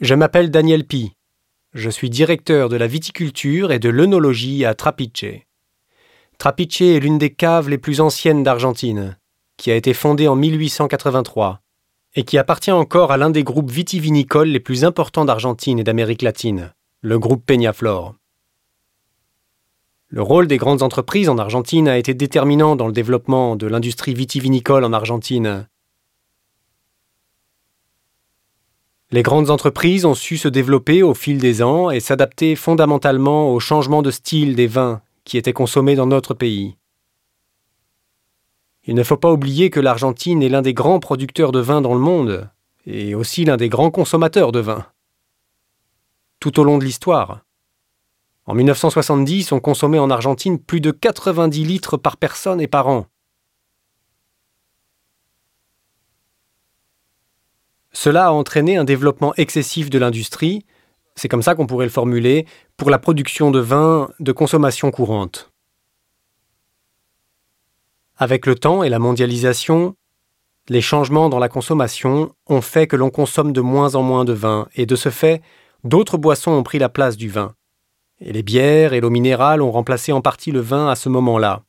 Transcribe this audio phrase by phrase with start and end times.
[0.00, 1.10] Je m'appelle Daniel Pi.
[1.74, 5.44] Je suis directeur de la viticulture et de l'œnologie à Trapiche.
[6.38, 9.18] Trapiche est l'une des caves les plus anciennes d'Argentine,
[9.56, 11.62] qui a été fondée en 1883
[12.14, 16.22] et qui appartient encore à l'un des groupes vitivinicoles les plus importants d'Argentine et d'Amérique
[16.22, 18.14] latine, le groupe Peñaflor.
[20.06, 24.14] Le rôle des grandes entreprises en Argentine a été déterminant dans le développement de l'industrie
[24.14, 25.66] vitivinicole en Argentine.
[29.10, 33.58] Les grandes entreprises ont su se développer au fil des ans et s'adapter fondamentalement au
[33.58, 36.76] changement de style des vins qui étaient consommés dans notre pays.
[38.84, 41.94] Il ne faut pas oublier que l'Argentine est l'un des grands producteurs de vin dans
[41.94, 42.50] le monde,
[42.86, 44.86] et aussi l'un des grands consommateurs de vin.
[46.38, 47.40] Tout au long de l'histoire.
[48.46, 53.06] En 1970, on consommait en Argentine plus de 90 litres par personne et par an.
[58.00, 60.64] Cela a entraîné un développement excessif de l'industrie,
[61.16, 65.50] c'est comme ça qu'on pourrait le formuler, pour la production de vin de consommation courante.
[68.16, 69.96] Avec le temps et la mondialisation,
[70.68, 74.32] les changements dans la consommation ont fait que l'on consomme de moins en moins de
[74.32, 75.42] vin, et de ce fait,
[75.82, 77.56] d'autres boissons ont pris la place du vin.
[78.20, 81.64] Et les bières et l'eau minérale ont remplacé en partie le vin à ce moment-là.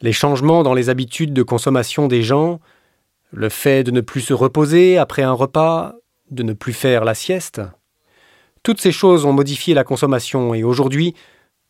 [0.00, 2.60] Les changements dans les habitudes de consommation des gens,
[3.32, 5.94] le fait de ne plus se reposer après un repas,
[6.30, 7.60] de ne plus faire la sieste,
[8.62, 11.14] toutes ces choses ont modifié la consommation et aujourd'hui,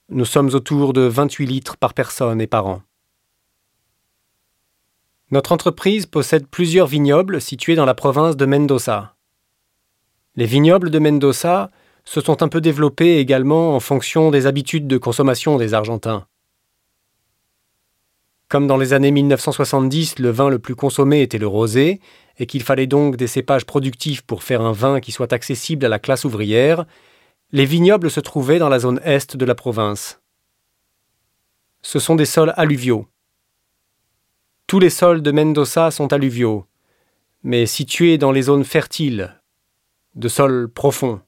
[0.09, 2.83] nous sommes autour de 28 litres par personne et par an.
[5.31, 9.15] Notre entreprise possède plusieurs vignobles situés dans la province de Mendoza.
[10.37, 11.71] Les vignobles de Mendoza
[12.05, 16.27] se sont un peu développés également en fonction des habitudes de consommation des Argentins.
[18.57, 22.01] Comme dans les années 1970, le vin le plus consommé était le rosé,
[22.39, 25.91] et qu'il fallait donc des cépages productifs pour faire un vin qui soit accessible à
[25.91, 26.87] la classe ouvrière,
[27.53, 30.23] les vignobles se trouvaient dans la zone est de la province.
[31.83, 33.07] Ce sont des sols alluviaux.
[34.67, 36.65] Tous les sols de Mendoza sont alluviaux,
[37.43, 39.39] mais situés dans les zones fertiles,
[40.15, 41.21] de sols profonds.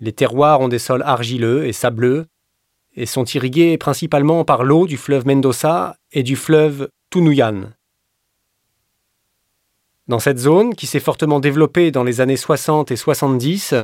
[0.00, 2.26] Les terroirs ont des sols argileux et sableux
[2.94, 7.72] et sont irrigués principalement par l'eau du fleuve Mendoza et du fleuve Tunuyan.
[10.08, 13.74] Dans cette zone, qui s'est fortement développée dans les années 60 et 70,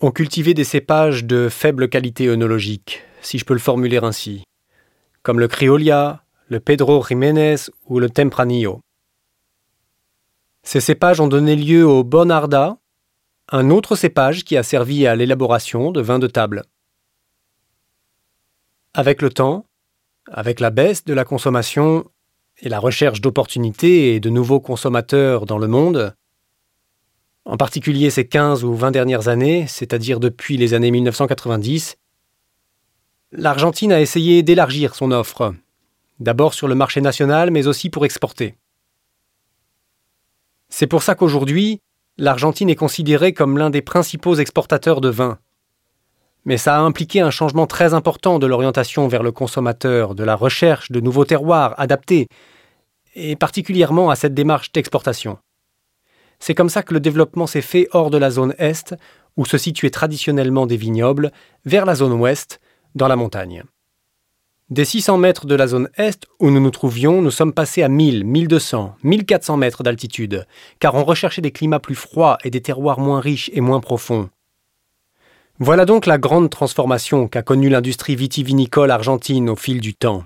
[0.00, 4.44] on cultivait des cépages de faible qualité œnologique, si je peux le formuler ainsi,
[5.22, 8.80] comme le Criolla, le Pedro Jiménez ou le Tempranillo.
[10.62, 12.76] Ces cépages ont donné lieu au Bonarda,
[13.50, 16.64] un autre cépage qui a servi à l'élaboration de vins de table.
[18.92, 19.64] Avec le temps,
[20.30, 22.04] avec la baisse de la consommation
[22.58, 26.14] et la recherche d'opportunités et de nouveaux consommateurs dans le monde,
[27.46, 31.96] en particulier ces 15 ou 20 dernières années, c'est-à-dire depuis les années 1990,
[33.32, 35.54] l'Argentine a essayé d'élargir son offre,
[36.20, 38.56] d'abord sur le marché national, mais aussi pour exporter.
[40.68, 41.80] C'est pour ça qu'aujourd'hui,
[42.18, 45.38] l'Argentine est considérée comme l'un des principaux exportateurs de vin.
[46.44, 50.34] Mais ça a impliqué un changement très important de l'orientation vers le consommateur, de la
[50.34, 52.28] recherche de nouveaux terroirs adaptés,
[53.14, 55.38] et particulièrement à cette démarche d'exportation.
[56.40, 58.94] C'est comme ça que le développement s'est fait hors de la zone Est,
[59.36, 61.32] où se situaient traditionnellement des vignobles,
[61.64, 62.60] vers la zone Ouest,
[62.94, 63.62] dans la montagne.
[64.70, 67.88] Des 600 mètres de la zone Est où nous nous trouvions, nous sommes passés à
[67.88, 70.46] 1000, 1200, 1400 mètres d'altitude,
[70.78, 74.28] car on recherchait des climats plus froids et des terroirs moins riches et moins profonds.
[75.58, 80.24] Voilà donc la grande transformation qu'a connue l'industrie vitivinicole argentine au fil du temps.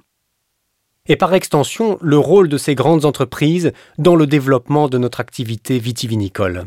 [1.07, 5.79] Et par extension, le rôle de ces grandes entreprises dans le développement de notre activité
[5.79, 6.67] vitivinicole.